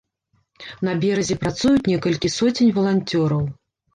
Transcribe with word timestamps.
На 0.87 0.93
беразе 1.03 1.35
працуюць 1.43 1.85
некалькі 1.91 2.33
соцень 2.37 2.71
валанцёраў. 2.81 3.45